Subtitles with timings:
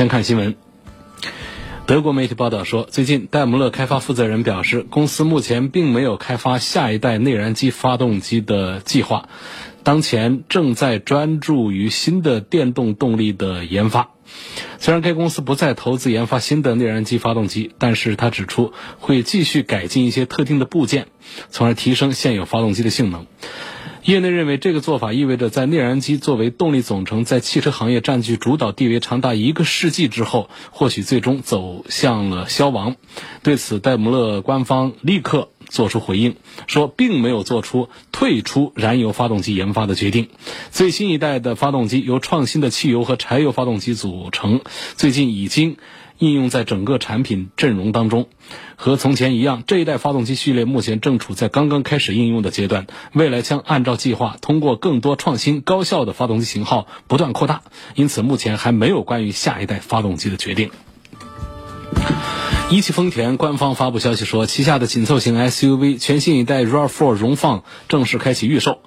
[0.00, 0.54] 先看新闻。
[1.84, 9.28] 德国媒体报道说，最近戴姆勒开发负责人表示，公司目前并没有开发下一代内燃机发动机的计划，
[9.82, 14.08] 当前正在专注于新的电动动力的研发。
[14.78, 21.08] 虽然该公司不再投资研发新的内燃机发动机，但是他指出会继续改进一些特定的部件，
[21.50, 23.26] 从而提升现有发动机的性能。
[24.10, 32.96] 业内认为，这个做法意味着在内燃机作为动力总成在汽车行业占据主导地位长达一个世纪之后，或许最终走向了消亡。
[33.42, 36.36] 对此，戴姆勒官方立刻做出回应，
[36.66, 40.28] 说并没有做出退出燃油发动机研发的决定。
[40.70, 44.60] 最新一代的发动机由创新的汽油和柴油发动机组成，
[44.96, 45.76] 最近已经。
[46.20, 48.28] 应用在整个产品阵容当中，
[48.76, 57.62] 和从前一样，这一代发动机序列目前正处在刚刚开始应用的阶段，未来将按照计划通过更多创新高效的发动机型号不断扩大，
[57.94, 60.70] 因此目前还没有关于下一代发动机的决定。
[62.70, 68.78] 一汽丰田官方发布消息说，旗下的紧凑型 SUV 全新一代 RAV4 荣放正式开启预售，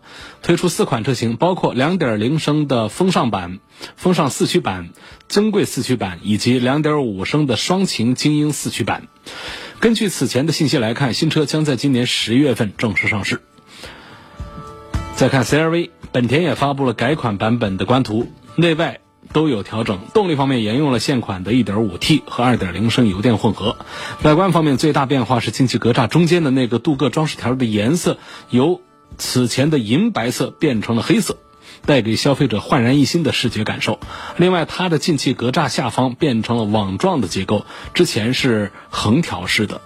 [0.42, 3.60] 推出四款车型，包括2.0升的风尚版、
[3.98, 4.92] 风尚四驱版、
[5.34, 9.08] 尊贵四驱版以及2.5升的双擎精英四驱版。
[9.80, 13.42] 根据此前的信息来看，新车将在今年十月份正式上市。
[15.16, 19.00] 再看 CRV，本田也发布了改款版本的官图，内外。
[19.32, 23.78] 都有调整，动力方面沿用了现款的 1.5T 和2.0升油电混合。
[24.22, 28.20] 外观方面最大变化是进气格栅中间的那个镀铬装饰条的颜色
[28.52, 28.82] 由
[29.18, 31.38] 此前的银白色变成了黑色，
[31.86, 34.00] 带给消费者焕然一新的视觉感受。
[34.38, 39.82] 另外，它的进气格栅下方变成了网状的结构，之前是横条式的。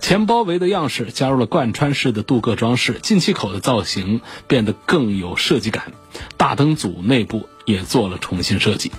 [0.00, 5.92] 前包围的样式加入了贯穿式的镀铬装饰，进气口的造型变得更有设计感。
[6.36, 7.48] 大灯组内部。
[7.66, 8.92] 也做了重新设计。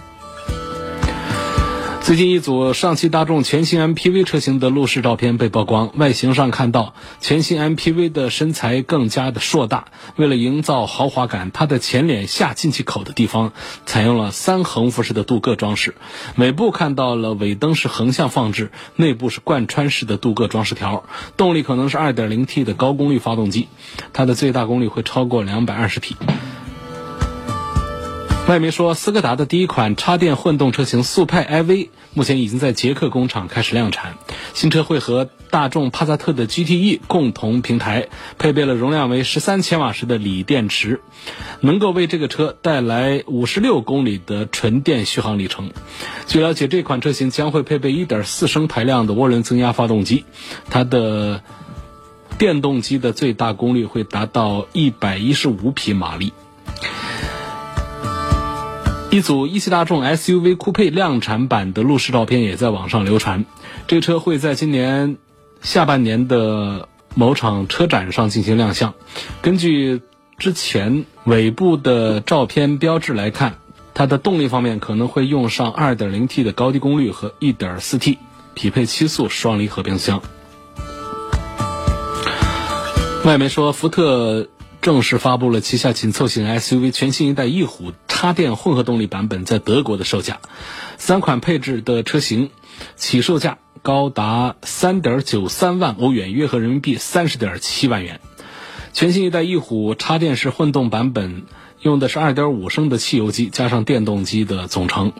[2.07, 9.87] 最近一组上汽大众全新 MPV 车型的路试照片被曝光，外形上看到全新 MPV 的身材更加的硕大。
[10.15, 13.51] 为了营造豪华感，它的前脸下进气口的地方
[13.85, 15.95] 采用了三横幅式的镀铬装饰。
[16.37, 21.03] 尾部看到了尾灯是横向放置，内部是贯穿式的镀铬装饰条。
[21.35, 23.67] 动力可能是 2.0T 的高功率发动机，
[24.13, 26.15] 它的最大功率会超过220匹。
[28.47, 34.17] 外媒说，斯柯达的第一款插电混动车型速派 iV 目前已经在捷克工厂开始量产。
[34.53, 41.01] 新车会和大众帕萨特的 GTE 共同平台，配备了容量为十三千瓦时的锂电池，
[41.59, 45.71] 能够为这个车带来五十六公里的纯电续航里程。
[46.25, 50.23] 据了解，这款车型将会配备一点四升排量的涡轮增压发动机，
[50.69, 51.43] 它的
[52.37, 56.31] 电动机的最大功率会达到一百一十五匹马力。
[59.09, 63.45] 一组一汽大众 SUV 酷配量产版的路试照片也在网上流传。
[63.87, 65.17] 这车会在今年
[65.61, 68.93] 下半年的某场车展上进行亮相。
[69.41, 70.01] 根据
[70.37, 73.55] 之前尾部的照片标志来看，
[73.93, 78.17] 它的动力方面可能会用上 2.0T 的高低功率和 1.4T
[78.55, 80.21] 匹配七速双离合变速箱。
[83.23, 84.49] 外媒说，福特。
[84.79, 90.39] 正式发布了旗下紧凑型 SUV 全新一代翼虎插电混合动力版本在德国的售价，
[90.97, 92.49] 三款配置的车型
[92.95, 98.19] 起售价高达三点九三万欧元，约合人民币三十点七万元。
[98.91, 101.43] 全新一代翼虎插电式混动版本
[101.79, 105.13] 用的是二点五升的汽油机加上电动机的总成，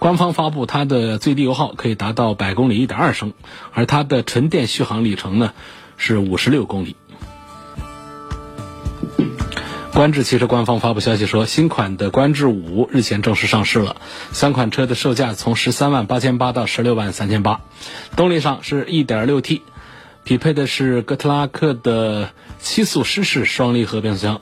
[0.00, 3.34] 官方发布它的最低油耗可以达到百公里一点二升，
[3.72, 5.52] 而它的纯电续航里程呢
[5.96, 6.96] 是五十六公里。
[9.94, 13.96] 观致汽车官方发布消息说，新款的观致五日前正式上市了。
[14.32, 17.60] 三款车的售价从十三万八千八到十六万三千八。
[18.16, 19.60] 动力上是一点六 T，
[20.24, 24.40] 匹配的是哥特拉克的七速湿式双离合变速箱。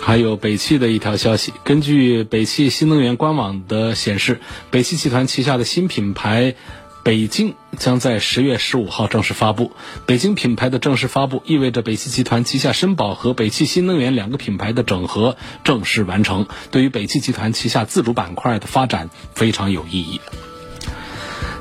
[0.00, 6.54] 还有北汽的一条消息，根据北汽新能源官网的显示，北汽集团旗下的新品牌
[7.04, 9.72] 北京将在十月十五号正式发布。
[10.06, 20.20] 北京品牌的正式发布，意味着北汽集团旗下绅宝和北汽新能源两个品牌的整合正式完成，对于北汽集团旗下自主板块的发展非常有意义。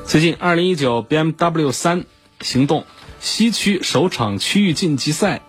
[0.05, 2.05] 最近，二零一九 BMW 三
[2.41, 2.85] 行动
[3.19, 5.41] 西区首场区域晋级赛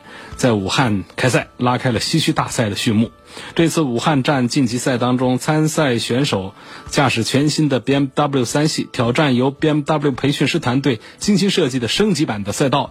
[0.42, 3.12] 在武汉开赛，拉开了西区大赛的序幕。
[3.54, 6.52] 这次武汉站晋级赛当中，参赛选手
[6.90, 12.90] 驾驶全新的 BMW 三系，挑战由 BMW 培训师团队精心设计的升级版的赛道。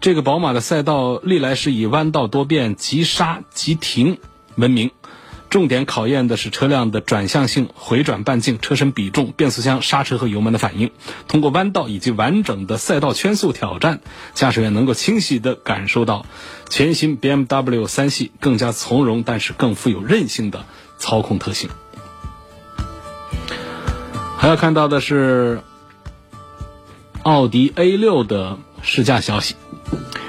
[0.00, 4.16] 这个宝马的赛道历来是以弯道多变、急刹急停
[4.56, 4.90] 闻名。
[5.50, 10.90] 重点考验的是车辆的转向性、回转半径、车身比重、变速箱、刹车和油门的反应。
[11.26, 14.00] 通过弯道以及完整的赛道圈速挑战，
[14.34, 16.26] 驾驶员能够清晰地感受到
[16.68, 20.66] 全新 BMW 三系更加从容，但是更富有韧性的
[20.98, 21.70] 操控特性。
[24.36, 25.62] 还要看到的是
[27.22, 29.56] 奥迪 A 六的试驾消息。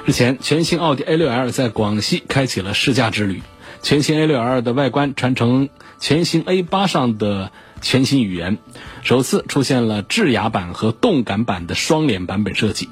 [0.05, 3.43] 日前，全新奥迪 A 六 L 在广西开启了试驾之旅。
[3.81, 8.57] 全新 A6L 的外观传承全新 A8 上的全新语言，
[9.03, 12.89] 首次出现了智雅版和动感版的双脸版本设计。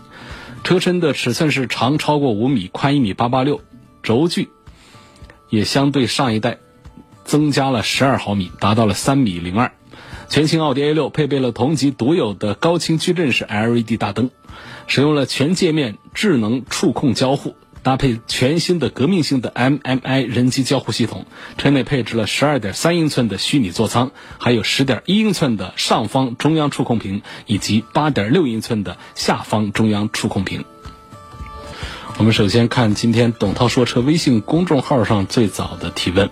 [0.64, 3.62] 车身的尺寸是长超过五米，宽一米八八六，
[4.04, 4.50] 轴距
[5.50, 6.58] 也相对上一代
[7.24, 9.72] 增加了十二毫米，达到了三米零二。
[10.30, 14.30] 全新奥迪 A6 配备了同级独有的高清矩阵式 LED 大灯，
[14.88, 17.56] 使用了全界面智能触控交互。
[17.88, 21.26] 搭配全新的革命性的 MMI 人机交互系统，
[21.58, 30.66] 车内配置了12.3英寸的虚拟座舱，还有10.1英寸的上方中央触控屏，以及8.6英寸的下方中央触控屏。
[32.18, 36.30] 我们首先看今天董涛说车微信公众号上最早的提问，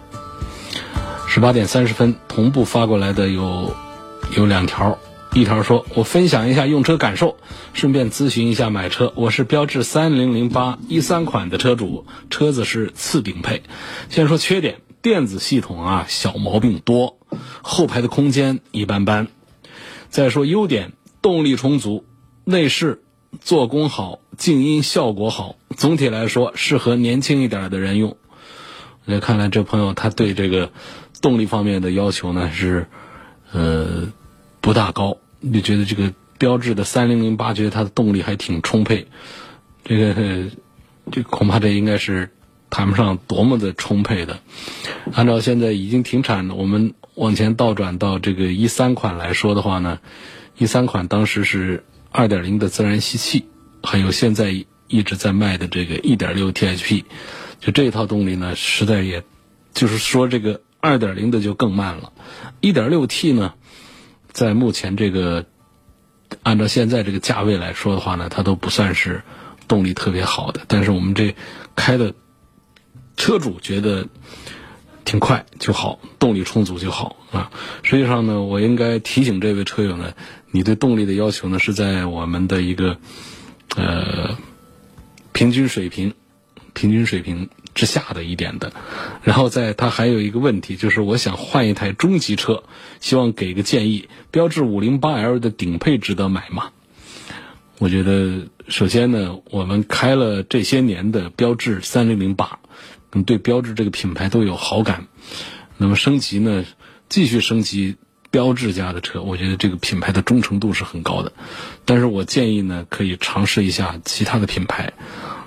[1.30, 3.74] 十八点三十分同步发过来的有
[4.36, 5.00] 有两条。
[5.35, 7.35] 一条说：“我分享一下用车感受，
[7.73, 9.11] 顺便咨询一下买车。
[9.17, 13.61] 我是标致三零零八一三款的车主，车子是次顶配。
[14.09, 17.19] 先说缺点，电子系统啊小毛病多，
[17.61, 19.27] 后排的空间一般般。
[20.07, 22.05] 再说优点，动力充足，
[22.45, 23.03] 内饰
[23.41, 25.57] 做工好，静音效果好。
[25.75, 28.15] 总体来说，适合年轻一点的人用。
[29.03, 30.71] 那看来这朋友他对这个
[31.21, 32.87] 动力方面的要求呢是，
[33.51, 34.13] 呃，
[34.61, 35.17] 不大高。”
[35.53, 39.07] 就觉得这个标致的三零零八，觉得它的动力还挺充沛，
[39.83, 40.50] 这个
[41.12, 42.31] 这恐怕这应该是
[42.69, 44.39] 谈不上多么的充沛的。
[45.13, 50.00] 按照现在已经停产的，我们往前倒转到这个一三款来说的话呢，
[50.57, 53.45] 一三款当时是二点零的自然吸气，
[53.83, 57.06] 还有现在一直在卖的这个一点六 T H P，
[57.59, 59.24] 就这一套动力呢，实在也
[59.74, 62.12] 就是说这个二点零的就更慢了，
[62.62, 63.53] 一点六 T 呢。
[64.35, 65.45] 在目前这个，
[66.43, 69.23] 按照现在这个价位来说的话呢，它都不算是
[69.69, 70.59] 动力特别好的。
[70.67, 71.33] 但是我们这
[71.73, 72.13] 开的
[73.15, 74.09] 车主觉得
[75.05, 77.49] 挺快就好，动力充足就好啊。
[77.81, 80.13] 实际上呢，我应该提醒这位车友呢，
[80.51, 82.97] 你对动力的要求呢是在我们的一个
[83.77, 84.37] 呃
[85.31, 86.13] 平均水平，
[86.73, 87.49] 平均水平。
[87.75, 88.72] 之下的一点的，
[89.22, 92.63] 然后在它还有一个问题，就是我想换一台中级车，
[93.01, 94.10] 希望给个建议。
[94.31, 96.72] 标致五零八 L 的顶配值得买吗？
[97.77, 102.60] 我觉得首先呢，我们开了这些年的标致三零零八，
[103.25, 105.07] 对标致这个品牌都有好感。
[105.78, 106.63] 那么升级呢，
[107.10, 107.97] 继续升级
[108.31, 111.33] 标致家的车，我觉得这个品牌的忠诚度是很高的。
[111.83, 114.94] 但是我建议呢，可以尝试一下其他的品牌。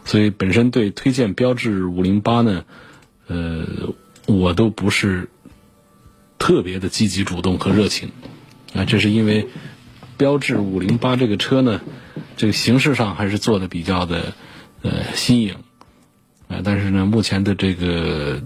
[0.08, 2.64] 所以本身对推荐标致五零八呢，
[3.26, 3.66] 呃，
[4.24, 5.28] 我都不是
[6.38, 8.10] 特别的积极主动和热情，
[8.72, 9.48] 啊，这是因为
[10.16, 11.82] 标致五零八这个车呢，
[12.38, 14.32] 这个形式上还是做的比较的
[14.80, 15.56] 呃新颖，
[16.48, 18.40] 啊，但是呢，目前的这个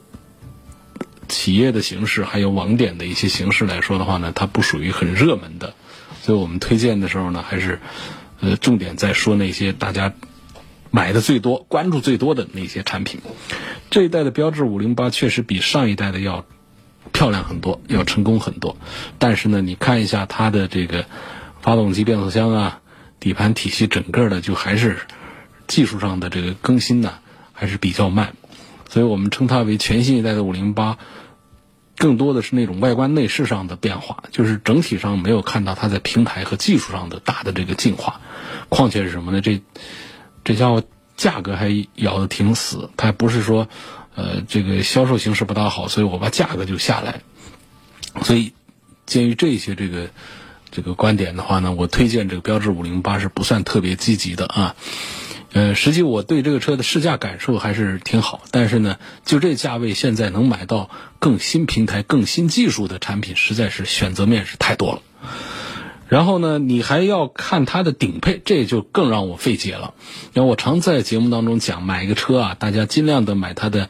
[1.28, 5.74] 企业的形式还有网点的一些形式来说的话呢，它不属于很热门的，
[6.22, 7.78] 所以我们推荐的时候呢，还是
[8.40, 10.12] 呃重点在说那些大家。
[10.94, 13.20] 买的最多、关注最多的那些产品，
[13.90, 16.44] 这一代的标致五零八确实比上一代的要
[17.12, 18.76] 漂亮很多，要成功很多。
[19.18, 21.06] 但是呢，你看一下它的这个
[21.62, 22.80] 发动机、变速箱啊、
[23.20, 24.98] 底盘体系，整个的就还是
[25.66, 27.14] 技术上的这个更新呢，
[27.54, 28.34] 还是比较慢。
[28.90, 30.98] 所以我们称它为全新一代的五零八，
[31.96, 38.20] 更多的是那种外观内饰上的变化，就是整体上没有看到它在平台和技术上的大的这个进化。
[38.68, 39.40] 况且是什么呢？
[39.40, 39.62] 这
[40.44, 40.82] 这家伙
[41.16, 43.68] 价格还咬得挺死，它不是说，
[44.14, 47.20] 呃，这个销售形势不大好，所以我把价格就下来。
[48.22, 48.52] 所以，
[49.06, 50.10] 鉴于这些这个
[50.70, 54.76] 这个观点的话呢，我推荐这个标致五零八是不算特别积极的啊。
[55.52, 65.02] 呃，实际我对这个车的试驾感受还是挺好，但是呢，就这价位现在能买到更新平台、更新技术的产品，实在是选择面是太多了。
[66.12, 69.94] 然后呢，你还要看它的顶配，这就更让我费解了。
[70.34, 73.88] 然后我常在节目当中讲，买一个车啊，大家尽量的买它的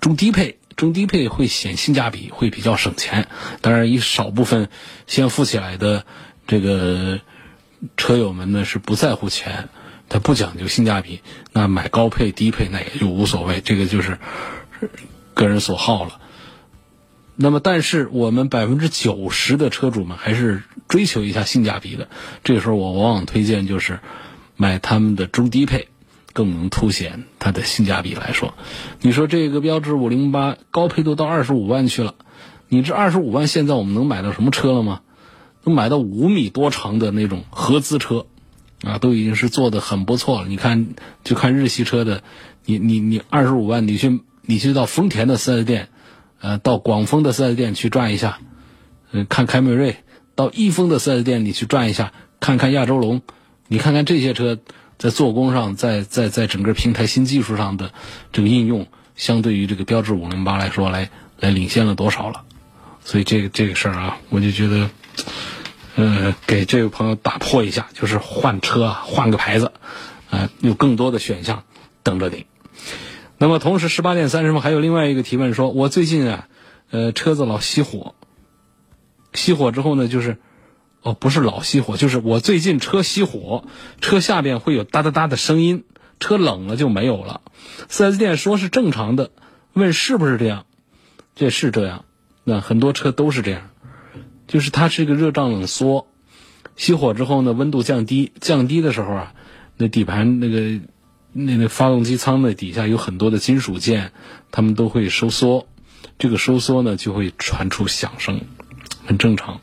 [0.00, 3.26] 中低配，中低配会显性价比，会比较省钱。
[3.60, 4.68] 当然，一少部分
[5.08, 6.04] 先富起来的
[6.46, 7.18] 这个
[7.96, 9.68] 车友们呢是不在乎钱。
[10.08, 14.20] 他不讲究性价比，那买高配低配那也就无所谓，这个就是
[15.34, 16.20] 个人所好了。
[17.34, 22.08] 那么，但是我们百分之九十的车主们还是追求一下性价比的。
[22.42, 24.00] 这时候，我往往推荐就是
[24.56, 25.88] 买他们的中低配，
[26.32, 28.54] 更能凸显它的性价比来说。
[29.00, 32.14] 你说这个标致五零八高配都到二十五万去了，
[32.68, 35.00] 你这二十五万现在我们能买到什么车了吗？
[35.64, 38.26] 能买到五米多长的那种合资车。
[38.82, 40.48] 啊，都已经是做的很不错了。
[40.48, 40.88] 你看，
[41.22, 42.22] 就看日系车的，
[42.66, 45.88] 你你你二十五万，你去你去到丰田的四 S 店，
[46.38, 48.40] 呃，到广丰的四 S 店去转一下，
[49.10, 49.94] 呃，看凯美瑞；
[50.34, 53.22] 到益丰的四 S 店你去转一下，看看亚洲龙。
[53.68, 54.58] 你看看这些车
[54.98, 57.92] 在做工上，在在在整个平台新技术上的
[58.32, 58.86] 这个应用，
[59.16, 61.10] 相对于这个标致五零八来说，来
[61.40, 62.42] 来领先了多少了？
[63.04, 64.90] 所以这个这个事儿啊，我就觉得。
[65.96, 69.70] 呃，给这位朋友打破一下，就是换车，换个牌子，
[70.28, 71.62] 啊，有更多的选项
[72.02, 72.46] 等着你。
[73.38, 76.48] 那么，同时十八点三十分还有另外一个提问，说我最近啊，
[76.90, 78.16] 呃，车子老熄火，
[79.34, 80.38] 熄火之后呢，就是，
[81.02, 83.64] 哦，不是老熄火，就是我最近车熄火，
[84.00, 85.84] 车下边会有哒哒哒的声音，
[86.20, 87.42] 车冷了就没有了。
[87.88, 89.30] 四 S 店说是正常的，
[89.74, 90.64] 问是不是这样？
[91.34, 92.04] 这是这样，
[92.44, 93.70] 那很多车都是这样。
[94.46, 96.06] 就是它是一个热胀冷缩，
[96.76, 99.34] 熄火之后呢，温度降低，降低的时候啊，
[99.76, 100.80] 那底盘那个
[101.32, 104.12] 那那发动机舱的底下有很多的金属件，
[104.52, 105.66] 它们都会收缩，
[106.18, 108.42] 这个收缩呢就会传出响声，
[109.06, 109.60] 很正常。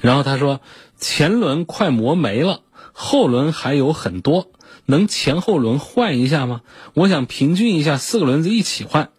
[0.00, 0.60] 然后他说，
[0.98, 2.60] 前轮快磨没了，
[2.92, 4.50] 后轮还有很多，
[4.84, 6.60] 能前后轮换一下吗？
[6.92, 9.10] 我想平均一下，四个轮子一起换，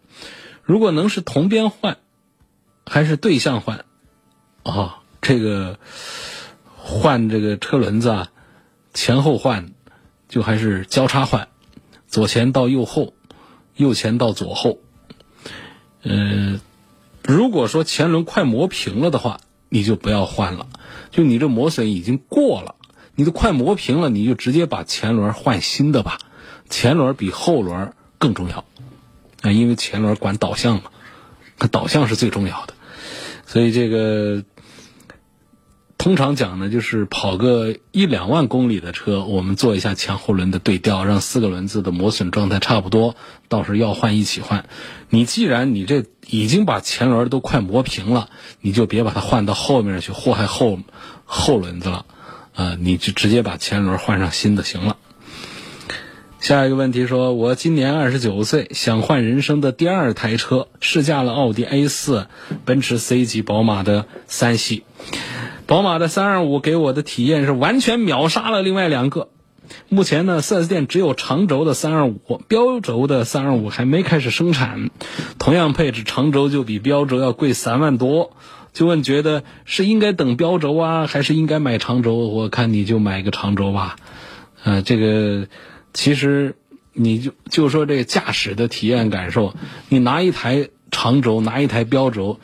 [0.62, 1.98] 如果能是同边换，
[2.84, 3.84] 还是对向换？
[4.62, 5.78] 啊，这个
[6.76, 8.28] 换这个车轮子啊，
[8.94, 9.72] 前后换
[10.28, 11.48] 就还是交叉换，
[12.06, 13.14] 左前到右后，
[13.74, 14.78] 右前到左后。
[16.02, 16.60] 嗯，
[17.26, 20.68] 如果说前轮快磨平了的话，你就不要换了。
[21.10, 22.76] 就你这磨损已经过了，
[23.14, 26.18] 你都快磨平了，你就直接把前轮换新的吧。
[26.70, 28.64] 前轮比后轮更重要
[29.42, 30.90] 啊，因为前轮管导向嘛，
[31.70, 32.74] 导向是最重要的，
[33.46, 34.44] 所以这个。
[35.98, 43.16] 通常讲呢，就是跑个一两万公里的车，我们做一下前后轮的对调，让四个轮子的磨损状态差不多，
[43.48, 44.68] 到时候要换一起换。
[45.08, 48.28] 你既然你这已经把前轮都快磨平了，
[48.60, 50.78] 你就别把它换到后面去祸害后
[51.24, 52.04] 后轮子了，
[52.54, 54.96] 啊，你就直接把前轮换上新的行了。
[56.38, 62.28] 下一个问题说，我今年二十九岁，想换人生的第二台车，试驾了奥迪 A 四、
[62.64, 64.84] 奔驰 C 级、宝马的三系。
[65.66, 69.28] 宝马的三二五给我的体验是完全秒杀了另外两个。
[69.88, 74.90] 目前呢，4S 店只有长轴的三二五，标轴的三二五还没开始生产。
[75.40, 78.30] 同样配置，长轴就比标轴要贵三万多。
[78.72, 82.14] 就问觉得是应该等标轴啊，还是应该买长轴？
[82.14, 83.96] 我看你就买个长轴吧。
[84.62, 85.48] 呃，这个
[85.92, 86.54] 其实
[86.92, 89.54] 你就就说这个驾驶的体验感受，
[89.88, 92.38] 你拿一台长轴，拿一台标轴。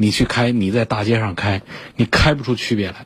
[0.00, 1.60] 你去开，你在大街上开，
[1.94, 3.04] 你开不出区别来。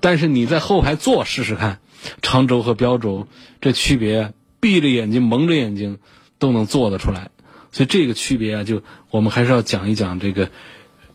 [0.00, 1.78] 但是你在后排坐试试看，
[2.20, 3.28] 长轴和标轴
[3.60, 5.98] 这区别，闭着眼睛蒙着眼睛
[6.40, 7.30] 都能做得出来。
[7.70, 10.50] 所以这个区别啊，就我们还是要讲一讲这个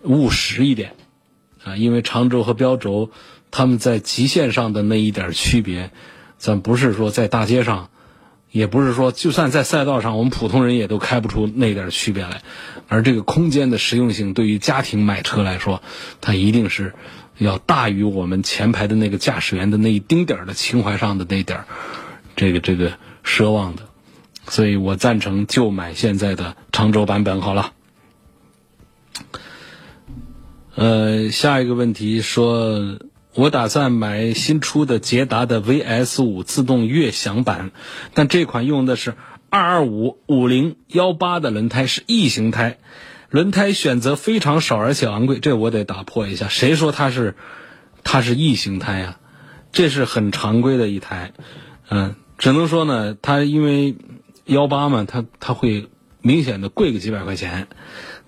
[0.04, 0.94] 务实一点
[1.62, 3.12] 啊，因为长轴和标轴
[3.52, 5.92] 他们在极限上的那一点区别，
[6.38, 7.90] 咱不是说在大街上。
[8.52, 12.42] 也不是说，就算在赛道上，我们普通人也都开不出那点区别来。
[12.88, 15.82] 而这个空间的实用性，对于家庭买车来说，
[16.22, 16.94] 它一定是
[17.38, 21.66] 要大于我们前排的那个驾驶员的那一丁点的情怀上的那点
[22.36, 23.84] 这个这个奢望的。
[24.48, 27.74] 所以我赞成就买现在的长轴版本好了。
[30.76, 33.00] 呃，下一个问题说。
[33.38, 37.70] 我打算买新出的捷达的 VS 五自动悦享版，
[38.16, 39.14] 但这款用的是
[39.52, 42.80] 二二五五零幺八的轮胎，是异形胎，
[43.30, 46.48] 轮胎选择非常少而且昂贵，这我得打破一下。
[46.48, 47.36] 谁说它是
[48.04, 49.20] 它是异形胎呀，
[49.72, 51.34] 这是很常规的一台，
[51.92, 53.98] 嗯，只能说呢，它因为
[54.46, 55.90] 幺八嘛，它它会
[56.24, 57.68] 明显的贵个几百块钱。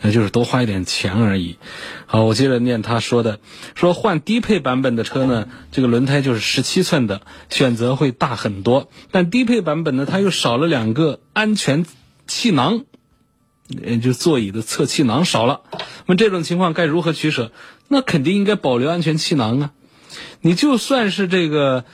[0.01, 1.57] 那就是多花一点钱而已。
[2.05, 3.39] 好，我接着念他说的，
[3.75, 8.89] 说换低配版本的车呢，这个轮胎就是十七寸的，选择会大很多。
[9.11, 11.85] 但低配版本呢，它又少了两个安全
[12.27, 12.85] 气囊，
[13.67, 15.61] 也就座椅的侧气囊少了。
[15.71, 17.51] 那么这种情况该如何取舍？
[17.87, 19.71] 那肯定应该保留安全气囊啊。
[20.41, 21.85] 你就算是这个，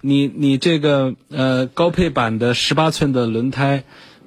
[0.00, 3.84] 你你这个呃高配版的十八寸的轮胎，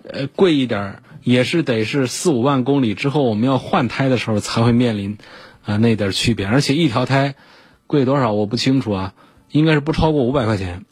[0.08, 1.03] 呃贵一点儿。
[1.24, 5.18] 也是得是四五万公里之后，我们要换胎的时候才会面临
[5.64, 7.36] 啊那点区别，而且一条胎
[7.88, 9.14] 贵多少我不清楚啊，
[9.50, 10.86] 应该是不超过五百块钱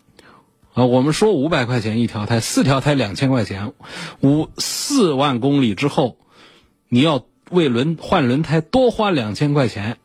[0.74, 0.86] 啊。
[0.86, 3.74] 我们说五百块钱一条胎，四条胎两千块钱，
[4.22, 6.18] 五四万公里之后，
[6.88, 9.98] 你要为轮换轮胎多花两千块钱，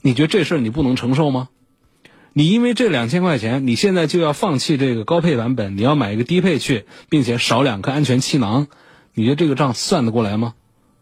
[0.00, 1.50] 你觉得这事儿你不能承受吗？
[2.32, 8.68] 你因为这两千块钱，你现在就要放弃这个高配版本，你要买一个低配去，并且少两颗安全气囊。
[9.14, 10.54] 你觉得这个账算得过来吗？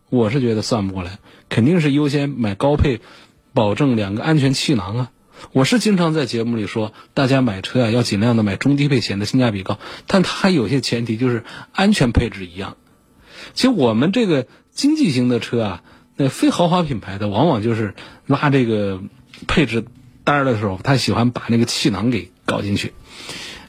[0.09, 3.01] 我是觉得算不过来，肯定是优先买高配，
[3.55, 5.11] 保证两个安全气囊啊。
[5.53, 9.79] 我是经常在节目里说，大家买车啊要尽量的买中低配，显得性价比高。
[10.09, 12.77] 但它还有些前提，就是安全配置一样。
[13.55, 15.83] 其实我们这个经济型的车啊，
[16.17, 17.95] 那非豪华品牌的，往往就是
[18.27, 19.01] 拉这个
[19.47, 19.85] 配置
[20.25, 22.93] 单的时候，他喜欢把那个气囊给搞进去。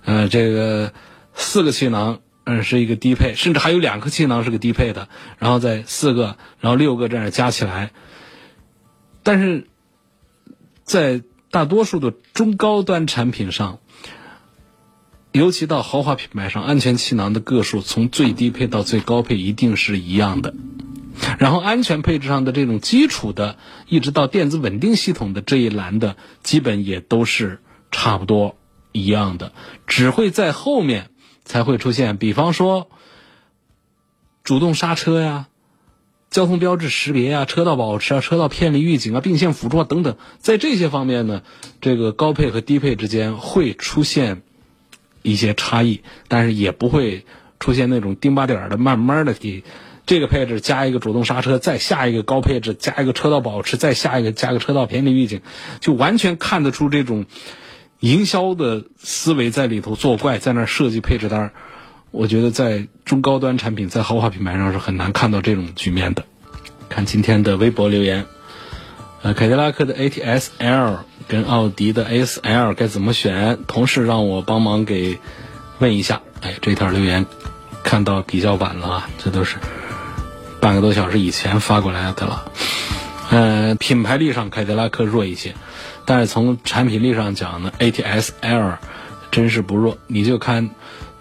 [0.04, 0.92] 呃，这个
[1.36, 2.22] 四个气囊。
[2.44, 7.92] 嗯，是一个低配，甚至还有两个气囊是个低配的，然后再四个，然后六个这样加起来。
[9.22, 9.68] 但是，
[10.84, 11.22] 在
[11.52, 13.78] 大多数的中高端产品上，
[15.32, 20.56] 尤其到豪华品牌上，安全气囊的个数从最低配到最高配一定是一样的。
[21.38, 23.58] 然后，安全配置上的这种基础的，
[23.88, 27.60] 一直到电子稳定系统的这一栏的，基本也都是
[27.92, 28.58] 差不多
[28.92, 29.54] 一样的，
[29.86, 31.11] 只会在后面。
[31.52, 32.88] 才会出现，比方说
[34.42, 35.48] 主动刹车呀、
[36.30, 41.42] 交通标志识别啊、车道保持啊、车道偏离预警啊、并线辅助啊等等，在这些方面呢，
[41.82, 44.44] 这个高配和低配之间会出现
[45.24, 47.26] 一些差异，但是也不会
[47.60, 49.66] 出现那种丁巴点的，慢慢的给
[50.06, 55.42] 这个配置加一个主动刹车，再下一个高配置加一个车道保持，再下一个加个车道偏离预警，
[55.82, 57.26] 就完全看得出这种。
[58.02, 61.52] 营销的思维在里头作怪，在那设计配置单
[62.10, 66.26] 我觉得在中高端产品、在豪华品牌上是很难看到这种局面的。
[66.90, 68.26] 看今天的微博留言，
[69.22, 73.60] 呃，凯迪拉克的 ATS L 跟奥迪的 A S L 该怎么选？
[73.68, 75.20] 同事让我帮忙给
[75.78, 76.22] 问一下。
[76.42, 77.28] 哎，这条留言
[77.84, 79.58] 看到比较晚了啊，这都是
[80.60, 82.52] 半个多小时以前发过来的了。
[83.30, 85.54] 呃，品牌力上凯迪拉克弱一些。
[86.12, 88.80] 但是从产品力上讲呢，ATS L
[89.32, 89.98] 真是不弱。
[90.08, 90.70] 你就看，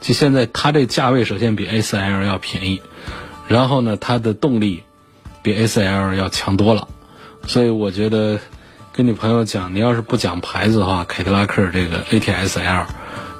[0.00, 2.82] 就现在它这价位首先比 A4L 要便宜，
[3.46, 4.82] 然后呢，它的动力
[5.42, 6.88] 比 A4L 要强多了。
[7.46, 8.40] 所以我觉得
[8.92, 12.86] 跟你朋友讲，你要是不讲牌子的话，凯迪拉克这个 ATS L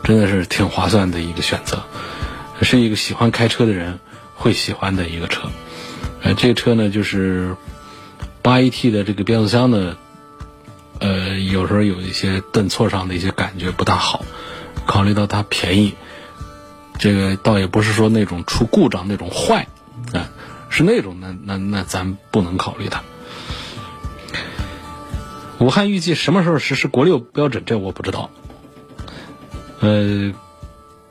[0.04, 1.82] 真的是挺划算的一个选择，
[2.62, 3.98] 是一个喜欢开车的人
[4.36, 5.48] 会喜欢的一个车。
[6.22, 7.56] 呃，这个车呢就是
[8.40, 9.96] 八 AT 的这个变速箱呢。
[11.00, 14.24] 呃，有时候有一些顿挫上的一些感觉不大好，
[14.86, 15.94] 考虑到它便宜，
[16.98, 19.66] 这个倒也不是说那种出故障那种坏，
[20.12, 20.30] 啊，
[20.68, 23.02] 是那种那那那咱不能考虑它。
[25.58, 27.64] 武汉预计什么时候实施国六标准？
[27.66, 28.30] 这我不知道。
[29.80, 30.32] 呃，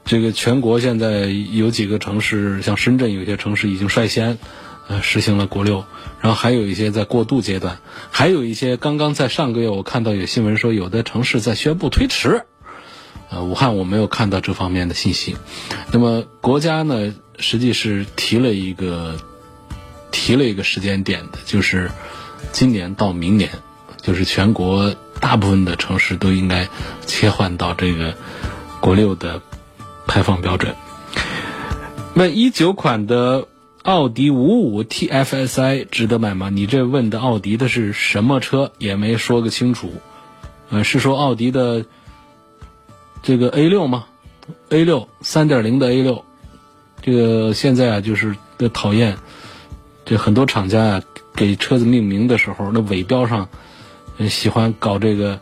[0.06, 4.38] 这个全国现在有几个城市，像深圳有些城市已经率先
[4.90, 5.86] 呃实行了国六。
[6.22, 7.80] 然后还有一些在过渡阶段，
[8.12, 12.44] 还有一些刚刚在上个月我看到有新闻说有的城市在宣布推迟，
[13.30, 15.38] 呃，武汉我没有看到这方面的信息。
[15.94, 19.16] 那么国家呢，实际是提了一个
[20.12, 21.90] 提了一个时间点的，就是
[22.52, 23.50] 今年到明年，
[24.02, 26.68] 就是全国大部分的城市都应该
[27.06, 28.14] 切换到这个
[28.82, 29.42] 国六的
[30.06, 30.76] 排放标准。
[32.14, 33.48] 那一九款的。
[33.84, 36.50] 奥迪五五 TFSI 值得买吗？
[36.50, 38.72] 你这问的奥迪的是什么车？
[38.78, 39.94] 也没说个清楚。
[40.70, 41.86] 呃，是说奥迪的
[43.24, 44.06] 这个 A 六吗
[44.70, 46.26] ？A 六三点零的 A 六，
[47.02, 49.18] 这个现在啊就是的讨厌，
[50.06, 51.02] 这很多厂家啊
[51.34, 53.48] 给车子命名的时候，那尾标上
[54.28, 55.40] 喜欢搞这个，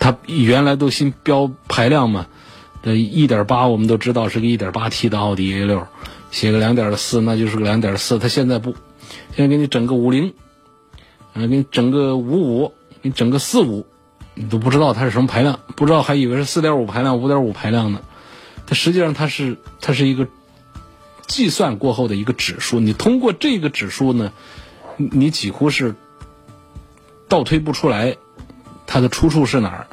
[0.00, 2.26] 它原来都新标排量嘛。
[2.82, 5.86] 这一点八我们都知道是个一点八 T 的奥迪 A 六，
[6.30, 8.74] 写个两点四那就是个两点四，它现在不，
[9.36, 10.34] 现在给你整个五零，
[11.32, 13.86] 啊，给你整个五五，给你整个四五，
[14.34, 18.00] 你都不知道它是什么排量，不知道还以为是四点五排量、五点五排量呢。
[18.66, 20.26] 它实际上它是它是一个
[21.26, 24.32] 计算过后的一个指数，你通过这个指数呢，
[24.96, 25.94] 你几乎是
[27.28, 28.16] 倒推不出来
[28.86, 29.86] 它的出处是哪儿，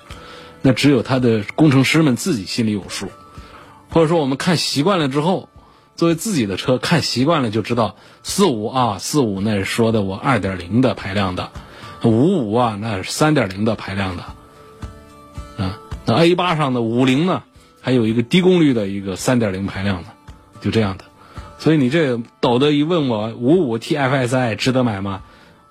[0.61, 3.07] 那只有他的工程师们自己心里有数，
[3.89, 5.49] 或者说我们看习惯了之后，
[5.95, 11.51] 作为自己的车看习惯了就知道四五啊四五那是说的我二点零的排量的，
[12.03, 14.23] 五五啊那是三点零的排量的，
[15.63, 17.43] 啊，那 A 八上的五零呢？
[17.81, 20.09] 还有一个低功率的一个三点零排量的，
[20.59, 21.05] 就这样的。
[21.57, 25.21] 所以你这抖的一问我五五 TFSI 值得买吗？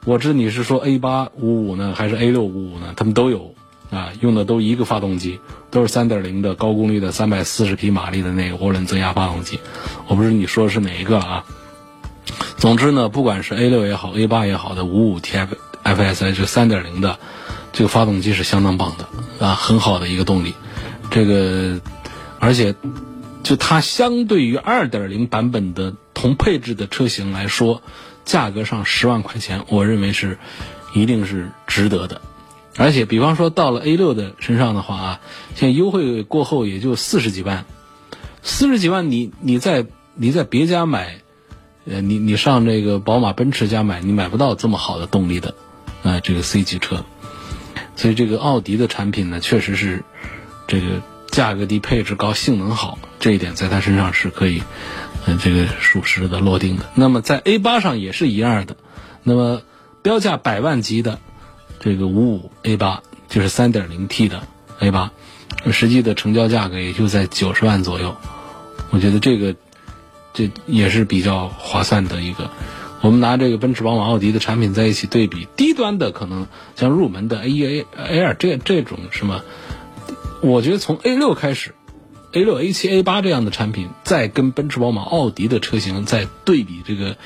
[0.05, 2.94] 我知你是说 A 八五五呢，还是 A 六五五呢？
[2.96, 3.55] 他们都有
[3.90, 9.61] 啊，用的都一个发动机，都是三点零的高功率的三百四十匹马力的那个涡轮增压发动机。
[10.07, 11.44] 我不知道你说的是哪一个啊？
[12.57, 17.18] 总之呢，不管是 A 六也好，A 八也好的五五 TFSI 这三点零的
[17.72, 20.55] 这个发动机是相当棒的啊，很好的一个动力，
[21.11, 21.81] 这个。
[22.40, 22.77] 而且，
[23.42, 27.83] 就它相对于二点零版本的同配置的车型来说，
[28.24, 30.38] 价格上十万块钱，我认为是
[30.94, 32.20] 一定是值得的。
[32.78, 35.20] 而且，比方说到了 A 六的身上的话啊，
[35.54, 37.66] 现在优惠过后也就四十几万，
[38.42, 41.20] 四十几万你你在你在别家买，
[41.84, 45.54] 呃，你你上这个宝马、奔驰家买，你买不到这么好的动力的
[46.02, 47.04] 啊，这个 C 级车。
[47.96, 50.04] 所以，这个奥迪的产品呢，确实是
[50.66, 50.86] 这个。
[51.30, 54.62] 价格低、配置高、性能好，这一点在它身上是可以，
[55.26, 56.84] 嗯，这个属实的落定的。
[56.94, 58.76] 那么在 A 八上也是一样的，
[59.22, 59.60] 那么
[60.02, 61.20] 标价百万级的
[61.80, 64.42] 这个五五 A 八就是三点零 T 的
[64.80, 65.12] A 八，
[65.70, 68.16] 实际的成交价格也就在九十万左右。
[68.90, 69.54] 我觉得这个
[70.32, 72.50] 这也是比较划算的一个。
[73.00, 79.44] 我们拿这个奔驰、宝马、奥迪的产品在一起对比，低端的可能像入门的 A 一 A A 二这这种什么。
[80.40, 81.74] 我觉得从 A 六开始
[82.32, 87.16] ，A 六、A 七、A 八这样的产品，再跟奔驰、宝马、奥迪的车型在对比这个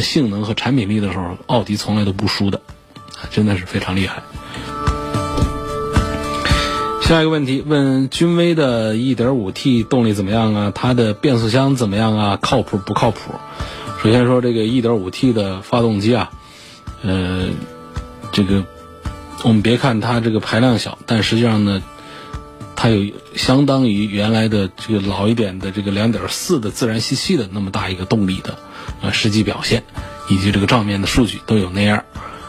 [0.00, 2.60] 性能和产品力的时候，奥迪从来都不输的，
[3.30, 4.22] 真的是非常厉害。
[7.02, 10.72] 下一个问题问君威的 1.5T 动力怎么样啊？
[10.74, 12.38] 它的变速箱怎么样啊？
[12.40, 13.34] 靠谱不靠谱？
[14.02, 16.30] 首先说这个 1.5T 的发动机啊，
[17.02, 17.48] 呃，
[18.32, 18.64] 这个
[19.44, 21.82] 我们别看它这个排量小，但实际上呢。
[22.78, 28.58] 它有相当于原来的这个老一点的这个两点四的自然吸气的那么大一个动力的，
[29.00, 29.82] 呃，实际表现
[30.28, 32.04] 以及这个账面的数据都有那样。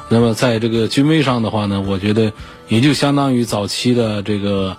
[0.10, 2.34] 那么在这个君威上的话呢，我觉得
[2.68, 4.78] 也就相当于早期的这个，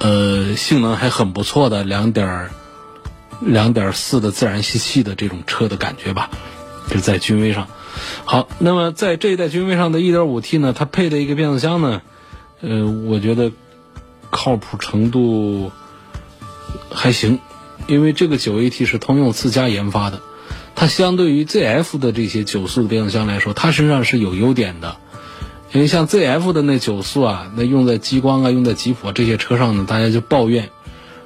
[0.00, 2.50] 呃，性能还很不错的两点
[3.40, 6.30] 两点四的自然吸气的这种车的感觉吧，
[6.88, 7.68] 就在君威上。
[8.24, 12.02] 好，那么在这一代君威上的一点五 T 呢，它配的一个变速箱呢，
[12.60, 13.52] 呃，我觉得。
[14.36, 15.70] 靠谱程度
[16.90, 17.38] 还行，
[17.86, 20.20] 因为这个九 AT 是通用自家研发的，
[20.74, 24.96] 它相对于 ZF 的这些九速的变速箱来说，它身上是有优点的。
[25.72, 30.70] 因为像 ZF 的那九速啊，那用在激光啊、用在吉普这些车上呢，大家就抱怨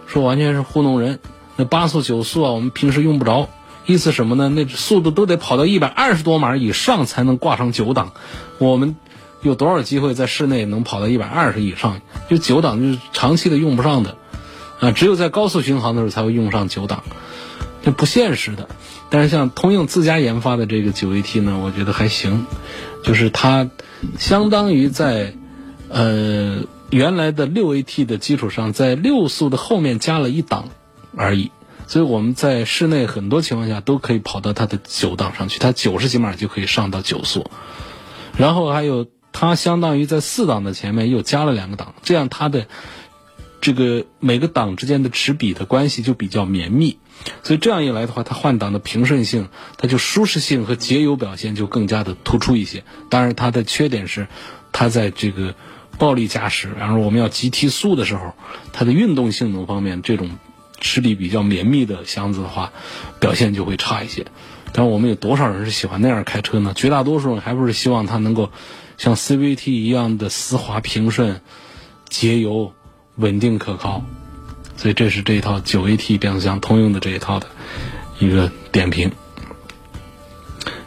[0.07, 1.19] 说完全是糊弄人。
[1.57, 3.49] 那八速、九速啊，我们平时用不着，
[3.87, 4.49] 意思什么呢？
[4.49, 8.13] 那速度都得跑到一百二十多码以上才能挂上九档，
[8.59, 8.97] 我们。
[9.41, 12.01] 有多少机会在室内能跑到一百二十以上？
[12.29, 14.17] 就九档就是长期的用不上的，
[14.81, 17.05] 啊，只有在高速巡航的时候才会用上九档，
[17.85, 18.69] 这不现实的。
[19.11, 22.47] 但是像通用自家研发的这个九 AT 呢，我觉得还行，
[23.05, 23.71] 就是它
[24.19, 25.35] 相当于在
[25.89, 30.69] 呃原来的六 AT 的基础上，在六速的后面加了一档
[31.17, 31.51] 而已。
[31.87, 37.51] 所以我们在室内很多情况下都可以跑到它的九档上去，它九十几码就可以上到九速，
[38.37, 39.07] 然后还有。
[39.31, 42.67] 它相当于在四档的前面又加了两个档，这样它的
[43.61, 46.99] 这个每个档之间的齿比的关系就比较绵密，
[47.43, 52.85] 所以这样一来的话，它换挡的平顺性、它就舒适性和节油表现就更加的突出一些。
[53.11, 54.29] 当然，它的缺点是，
[54.73, 55.55] 它在这个
[55.99, 58.35] 暴力驾驶，然后我们要急提速的时候，
[58.73, 60.31] 它的运动性能方面，这种
[60.81, 62.73] 齿比比较绵密的箱子的话，
[63.21, 64.27] 表现就会差一些。
[64.73, 66.73] 但我们有多少人是喜欢那样开车呢？
[66.77, 68.51] 绝大多数人还不是希望它能够。
[68.99, 71.41] 像 CVT 一样的丝滑平顺、
[72.09, 72.73] 节油、
[73.19, 74.03] 稳定可靠，
[74.77, 77.47] 所以这是这一套九 AT 变速箱通用的这一套的
[78.19, 79.13] 一个点评。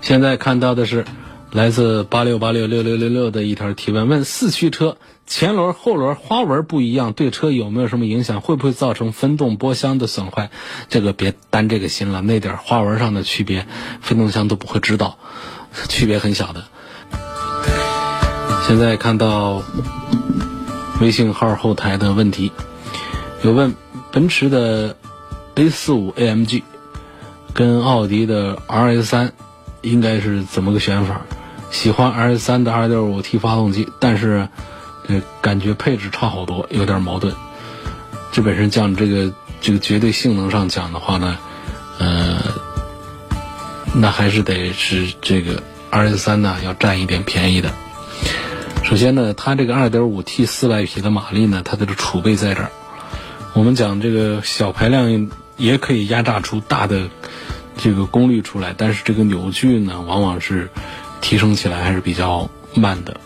[0.02, 1.06] 现在看到的是
[1.52, 8.42] 来自八六八六六六六六的一条提问：问四驱车前轮后轮花纹不一样，对车有没有什么影响？
[8.42, 10.50] 会不会造成分动波箱的损坏？
[10.90, 13.68] 这个别担这个心了，那点花纹上的区别，
[14.02, 15.18] 分动箱都不会知道，
[15.90, 16.64] 区别很小的。
[18.68, 19.64] 现在看到
[21.02, 22.52] 微信号后台的问题，
[23.42, 23.76] 有问
[24.12, 24.96] 奔驰的
[25.56, 26.62] A 四五 AMG
[27.54, 29.34] 跟奥迪的 RS 三
[29.82, 31.22] 应该是怎么个选法？
[31.72, 34.48] 喜欢 RS 三的 2.5T 发动机，但是
[35.08, 37.34] 这感觉配置差好多，有点矛盾。
[38.32, 41.38] 这本身讲这个这个绝对性能上讲的话呢，
[41.98, 42.38] 呃，
[43.96, 47.74] 那还是得是这个 RS 三呢要占一点便宜的。
[48.84, 52.72] 首先呢，它这个 2.5T 四百匹的马力呢，它的这储备在这儿。
[53.54, 57.10] 我们讲这个小排量也可以压榨出大的
[57.78, 60.70] 这个功率出来，但是这个扭矩呢，往往是
[61.22, 63.20] 提升起来还是比较慢的。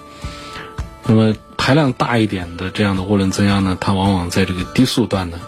[1.03, 5.39] 那么排量大一点的这样的涡轮增压呢，它往往在这个低速段呢，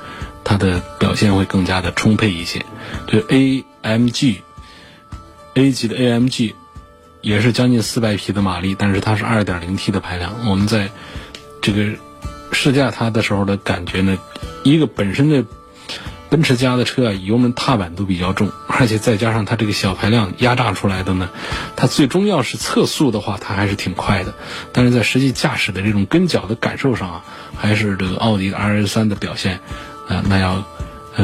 [0.43, 2.65] 它的表现会更加的充沛一些。
[3.05, 4.37] 这 AMG
[5.53, 6.53] A 级的 AMG。
[7.27, 10.47] 也是将近四百匹的马力，但是它是二点零 T 的排量。
[10.49, 10.89] 我们在
[11.61, 11.91] 这个
[12.53, 14.17] 试驾它的时候的感觉呢，
[14.63, 15.43] 一个本身的
[16.29, 21.29] 奔驰家的车啊，油门踏板都比较重，而且再加上它这个小排量压榨出来的呢，
[21.75, 24.33] 它最终要是测速的话，它还是挺快的。
[24.71, 27.25] 但是在实际驾驶的这种跟脚的感受上啊，
[27.57, 29.59] 还是这个奥迪的 RS 三的表现
[30.07, 30.63] 啊，那要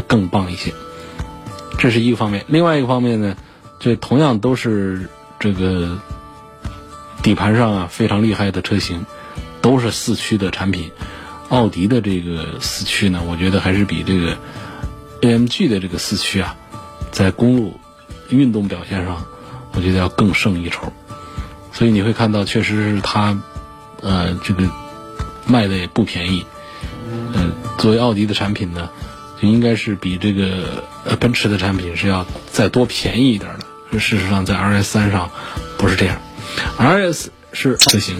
[0.05, 0.73] 更棒一些。
[1.77, 2.43] 这是一个方面。
[2.47, 3.37] 另外一个方面呢，
[3.79, 5.09] 这同样都是。
[5.43, 5.99] 这个
[7.21, 9.05] 底盘上啊非常厉害的车型，
[9.61, 10.89] 都是四驱的产品。
[11.49, 14.37] 奥迪的这个四驱呢，我觉得还是比这个
[15.19, 16.55] AMG 的这个四驱啊，
[17.11, 17.77] 在公路
[18.29, 19.25] 运动表现上，
[19.73, 20.93] 我觉得要更胜一筹。
[21.73, 23.37] 所以你会看到，确实是它，
[24.01, 24.63] 呃，这个
[25.45, 26.45] 卖的也不便宜。
[27.33, 28.89] 嗯，作为奥迪的产品呢，
[29.41, 30.85] 就应该是比这个
[31.19, 33.62] 奔驰的产品是要再多便宜一点的。
[33.93, 35.29] 这事实上，在 RS 三上
[35.77, 36.19] 不是这样
[36.79, 38.15] ，RS 是车型，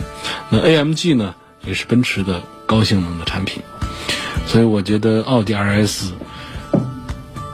[0.52, 1.34] 那 AMG 呢
[1.66, 3.64] 也是奔驰的高性能的产品，
[4.46, 6.12] 所以我觉得奥迪 RS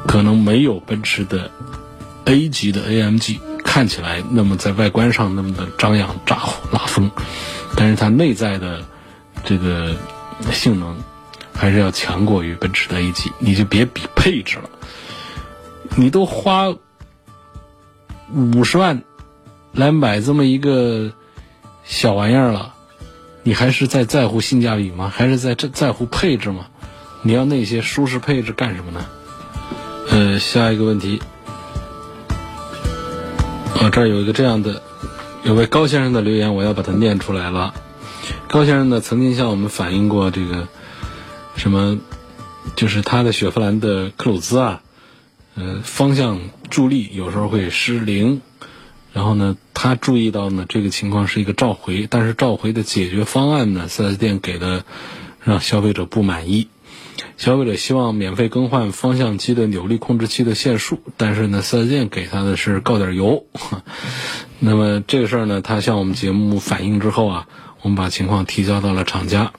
[0.05, 1.49] 可能没有奔驰的
[2.25, 7.09] A 级的 AMG 看起来那么在外观上那么的张扬咋呼拉风，
[7.77, 8.83] 但是它内在的
[9.45, 9.95] 这个
[10.51, 11.01] 性能
[11.53, 14.69] 还是要强过于奔驰的 A 级，你就别比配置了，
[15.95, 16.75] 你都花。
[18.33, 19.03] 五十万
[19.71, 21.11] 来买这么一个
[21.83, 22.73] 小玩意儿了，
[23.43, 25.11] 你还是在在乎性价比吗？
[25.13, 26.67] 还是在在在乎配置吗？
[27.21, 29.05] 你要那些舒适配置干什么呢？
[30.09, 31.21] 呃，下一个问题，
[33.79, 34.81] 啊，这儿有一个这样的，
[35.43, 37.73] 有位高先生的留言，我要把它念出来了。
[38.47, 40.67] 高先生呢，曾经向我们反映过这个
[41.55, 41.99] 什么，
[42.75, 44.81] 就是他的雪佛兰的克鲁兹啊。
[45.55, 46.39] 呃，方向
[46.69, 48.41] 助力有时候会失灵，
[49.11, 54.85] 然后呢，他注意到呢，这个情况是一个召回，但是召回的解决方案呢，4S 店给的
[55.43, 56.67] 让消费者不满意，
[57.37, 63.45] 消费者希望免费更换方向机的扭力控制器的线束，但是呢，4S 店给他的是告点油。
[64.59, 67.47] 那么这个事儿呢，他向我们节目反映之后啊，
[67.81, 69.53] 我们把情况提交到了厂家。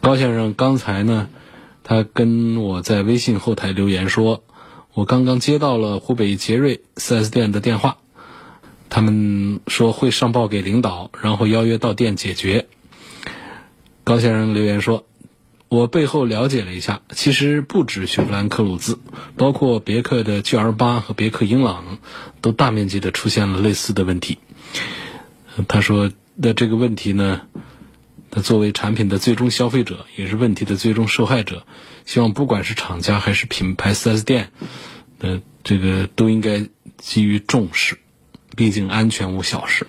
[0.00, 1.28] 高先生刚才呢，
[1.84, 4.42] 他跟我在微信后台留言说。
[4.98, 7.98] 我刚刚接到了湖北捷瑞 4S 店的电话，
[8.90, 12.66] 他们说会上报给领导，然后邀约到店解决。
[14.02, 15.06] 高先生留言说
[15.70, 18.98] ：“我背后了解了一下，其实不止雪佛兰科鲁兹，
[19.36, 21.98] 包括别克的 GL8 和别克英朗，
[22.40, 24.38] 都大面积的出现了类似的问题。”
[25.68, 27.42] 他说：“那这个问题呢？”
[28.30, 31.64] 他作为产品的最终消费者，也是问题的最终受害者。
[32.04, 34.50] 希望不管是厂家还是品牌 4S 店，
[35.18, 36.66] 呃，这个都应该
[36.98, 37.98] 给予重视。
[38.56, 39.86] 毕竟安全无小事。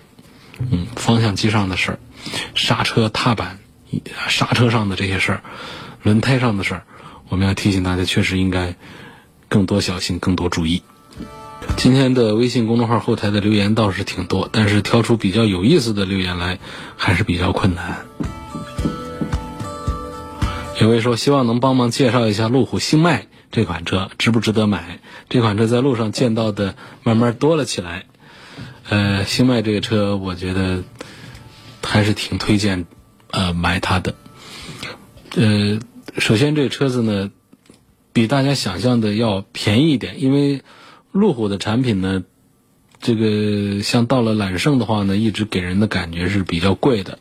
[0.58, 1.98] 嗯，方向机上的事儿，
[2.54, 3.58] 刹车踏板、
[4.28, 5.42] 刹车上的这些事儿，
[6.02, 6.84] 轮胎上的事儿，
[7.28, 8.76] 我们要提醒大家，确实应该
[9.48, 10.82] 更多小心，更多注意。
[11.76, 16.58] 今天的微信公众号后台的留言倒是挺多，但是挑出比较有意思的留言来
[16.96, 18.04] 还是比较困难。
[20.78, 25.00] 有位说希望能帮忙介绍一下路虎星脉这款车值不值得买？
[25.30, 28.04] 这款车在路上见到的慢慢多了起来。
[28.90, 30.82] 呃，星脉这个车我觉得
[31.82, 32.84] 还是挺推荐
[33.30, 34.14] 呃买它的。
[35.34, 35.78] 呃，
[36.18, 37.30] 首先这个车子呢
[38.12, 40.62] 比大家想象的要便宜一点，因为。
[41.12, 42.24] 路虎的产品呢，
[43.00, 47.18] 这个像到了揽胜的话呢，一直给人的感觉是比较贵的，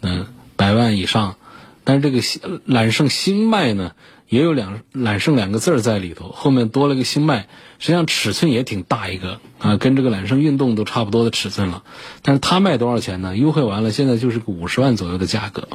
[0.00, 1.36] 嗯，百万以上。
[1.84, 3.92] 但是这个揽胜星脉呢，
[4.32, 11.82] 也有两揽胜两个字儿在里头，后面多了个星脉，实际上尺寸也挺大一个啊，跟这个揽胜运动都差不多的尺寸了。
[12.22, 13.36] 但是它卖多少钱呢？
[13.36, 15.68] 优惠完了，现在就是个五十万左右的价格。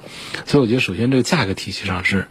[0.47, 2.29] 所以我觉得，首先这个价格体系上是，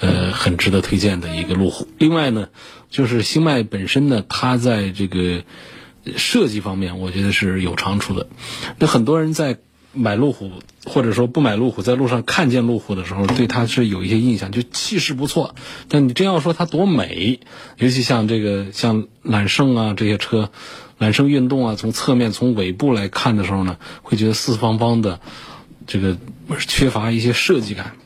[0.00, 1.86] 呃，很值得推荐的一个路虎。
[1.98, 2.48] 另外呢，
[2.88, 5.44] 就是星脉本身呢，它在这个
[6.16, 8.28] 设计方面，我觉得是有长处的。
[8.78, 9.58] 那很多人在。
[9.96, 10.52] 买路虎，
[10.84, 15.54] 或者说不买路虎，在路上看见路虎的时候，对它是有一些印象，就气势不错。
[15.88, 17.40] 但你真要说它多美，
[17.78, 20.50] 尤其像这个像揽胜啊这些车，
[20.98, 25.18] 揽胜运动啊，从侧面从尾部来看的时候呢，会觉得四四方方的，
[25.86, 26.18] 这个
[26.68, 27.96] 缺乏一些设计感。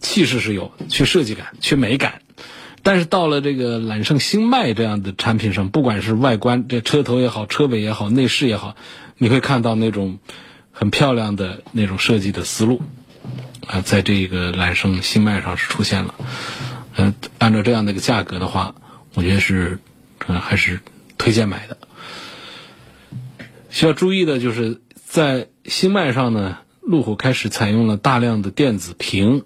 [0.00, 2.20] 气势是有，缺设计感，缺美感。
[2.82, 8.76] 但是到了这个揽胜星脉这样的产品上，不管是外观，这车头也好，车尾也好，内饰也好，
[9.16, 10.18] 你会看到那种。
[10.76, 12.82] 很漂亮的那种设计的思路，
[13.68, 16.14] 啊，在这个揽胜新迈上是出现了。
[16.96, 18.74] 嗯，按照这样的一个价格的话，
[19.14, 19.78] 我觉得是，
[20.26, 20.80] 嗯，还是
[21.16, 21.78] 推荐买的。
[23.70, 29.44] 需要注意的就是在新迈上呢，路虎开始采用了大量的电子屏，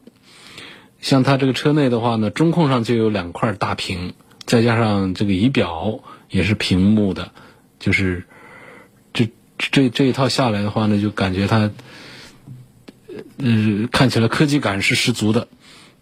[1.03, 4.15] 像它这个车内的话呢，中控上就有两块大屏，
[4.47, 7.33] 再加上这个仪表也是屏幕的，
[7.79, 8.25] 就是。
[9.59, 11.71] 这这一套下来的话呢，就感觉它，
[13.39, 15.49] 呃，看起来科技感是十足的，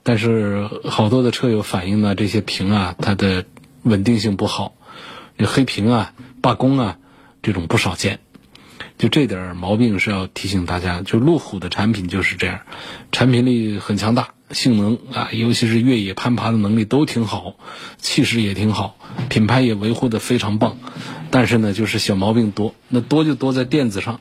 [0.02, 3.46] 但是好多的车友反映呢，这些屏啊，它的
[3.82, 4.74] 稳定性不好，
[5.38, 6.98] 这黑屏啊、罢工啊，
[7.42, 8.20] 这种不少见。
[8.98, 12.60] 就这点毛病是要提醒大家，就路虎的产品就是这样，
[13.12, 17.54] 产品力很强大，性能啊，尤其是越野攀爬的能力都挺好，
[17.98, 18.96] 气势也挺好，
[19.28, 20.78] 品牌也维护的非常棒。
[21.30, 24.20] 但是呢，就是小毛病多，那多就多在电子上。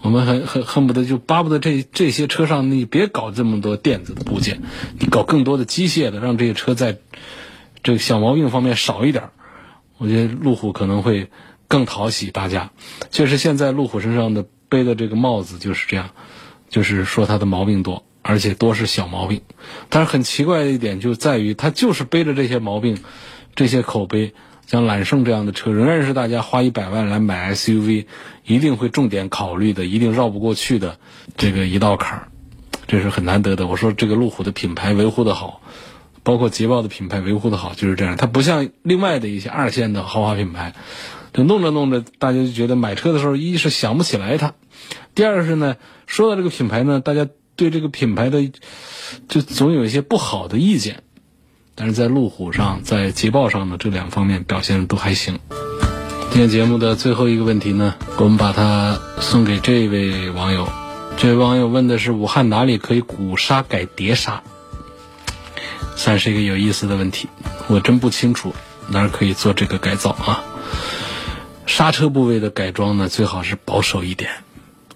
[0.00, 4.60] 我们很很恨不得就巴不得这这些车上你别搞这么多电子的部件，
[4.98, 6.98] 你搞更多的机械的，让这些车在
[7.84, 9.30] 这个小毛病方面少一点。
[9.98, 11.30] 我觉得路虎可能会
[11.68, 12.72] 更讨喜大家。
[13.12, 16.10] 确实，现在路虎身上的背的这个帽子就是这样，
[16.68, 19.42] 就是说它的毛病多，而且多是小毛病。
[19.88, 22.98] 但是很奇怪的一点就在于，它就是背着这些毛病，
[23.54, 24.32] 这些口碑。
[24.64, 28.06] 像揽胜这样的车，仍然是大家花一百万来买 SUV，
[28.46, 30.98] 一定会重点考虑的，一定绕不过去的
[31.36, 32.28] 这个一道坎儿，
[32.86, 33.66] 这是很难得的。
[33.66, 35.60] 我说这个路虎的品牌维护的好，
[36.22, 38.16] 包括捷豹的品牌维护的好，就是这样。
[38.16, 40.74] 它不像另外的一些二线的豪华品牌，
[41.34, 44.54] 就弄着弄着，大家就觉得买车的时候，一是想不起来它，
[45.14, 48.50] 第二是呢，说到这个品牌呢，大家对这个品牌的
[49.28, 51.02] 就总有一些不好的意见。
[51.74, 55.38] 但是在路虎上，在捷豹上呢，这两方面表现都还行。
[56.30, 60.68] 今天节目的最后一个问题呢，我们把它送给这位网友。
[61.16, 64.42] 这位网友问的是武汉哪里可以鼓刹改碟刹，
[65.96, 67.28] 算是一个有意思的问题。
[67.68, 68.54] 我真不清楚
[68.88, 70.44] 哪儿可以做这个改造啊。
[71.66, 74.30] 刹车部位的改装呢，最好是保守一点，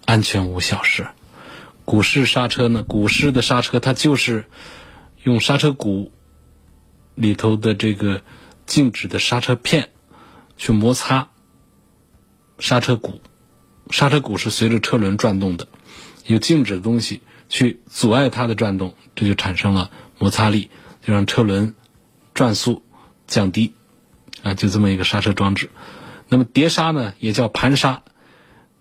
[0.04, 1.06] 安全无小事。
[1.86, 4.44] 鼓式刹车呢，鼓式的刹车它就是
[5.22, 6.12] 用刹车鼓。
[7.18, 8.20] 里头的这个
[8.66, 9.88] 静止的刹车片
[10.58, 11.30] 去摩擦
[12.58, 13.22] 刹车鼓，
[13.88, 15.66] 刹车鼓是随着车轮转动的，
[16.26, 20.70] 有静止的东西去阻碍它的转动，这就产生了摩擦力，
[21.00, 21.74] 就让车轮
[22.34, 22.82] 转速
[23.26, 23.72] 降低，
[24.42, 25.70] 啊，就这么一个刹车装置。
[26.28, 28.02] 那么碟刹呢，也叫盘刹，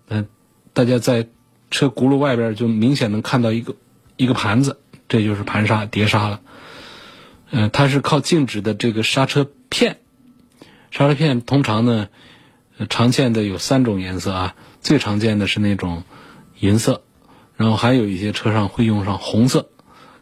[0.08, 0.28] 嗯，
[0.74, 1.26] 大家在
[1.70, 3.74] 车轱辘外边就明显能看到一个
[4.16, 6.40] 一个盘子，这就是盘刹碟刹了。
[7.50, 9.98] 嗯，它是靠静止的这个刹车片，
[10.90, 12.08] 刹车片通常呢，
[12.88, 16.02] 常见的有三种颜色啊，最常见的是那种
[16.58, 17.02] 银色，
[17.56, 19.68] 然后还有一些车上会用上红色，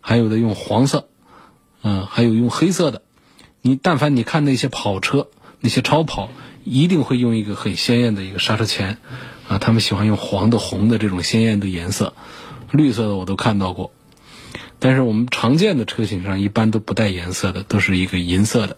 [0.00, 1.08] 还有的用黄色，
[1.82, 3.02] 嗯，还有用黑色的。
[3.62, 5.28] 你但凡你看那些跑车，
[5.60, 6.28] 那些超跑，
[6.64, 8.98] 一定会用一个很鲜艳的一个刹车钳，
[9.48, 12.14] 啊，他们喜欢用黄的、红的这种鲜艳的颜色，
[12.70, 13.92] 绿色的我都看到过。
[14.78, 18.76] 但是我们常见的车型上一般都不带颜色的，都是一个银色的。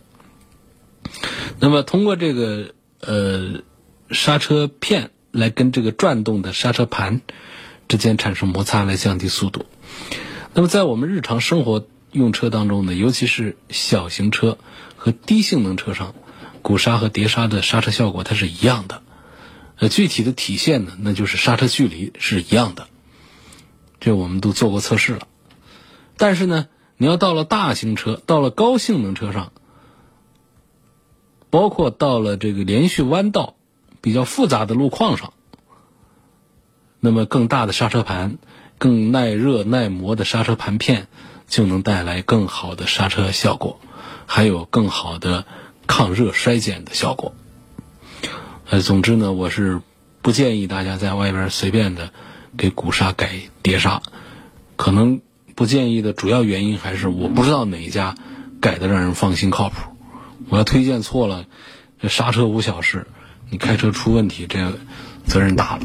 [1.58, 3.62] 那么通过这个呃
[4.10, 7.22] 刹车片来跟这个转动的刹车盘
[7.88, 9.66] 之间产生摩擦，来降低速度。
[10.52, 14.58] 那么在我们日常生活用车当中呢，尤其是小型车
[14.96, 16.14] 和低性能车上，
[16.62, 19.02] 鼓刹和碟刹的刹车效果它是一样的。
[19.78, 22.88] 呃，具体的体现呢，那就是刹车距离是一样的。
[24.00, 25.28] 这我们都做过测试了。
[26.16, 29.52] 但是呢，你要到了大型车，到了高性能车上，
[31.50, 33.56] 包括到了这个连续弯道、
[34.00, 35.34] 比较复杂的路况上，
[37.00, 38.38] 那么更大的刹车盘、
[38.78, 41.08] 更耐热耐磨的刹车盘片，
[41.46, 43.78] 就能带来更好的刹车效果，
[44.24, 45.44] 还有更好的
[45.86, 47.34] 抗热衰减的效果。
[48.68, 49.80] 呃，总之呢，我是
[50.22, 52.10] 不建议大家在外边随便的
[52.56, 53.30] 给鼓刹改
[53.62, 54.02] 碟刹，
[54.74, 55.20] 可能
[55.54, 58.16] 不建议的主要原因还是我不知道哪一家
[58.60, 59.76] 改的让人放心靠谱。
[60.48, 61.44] 我要推荐错了，
[62.00, 63.06] 这刹车无小事，
[63.50, 64.72] 你开车出问题，这
[65.26, 65.82] 责任大了。